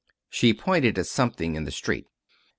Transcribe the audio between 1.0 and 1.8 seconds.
something in the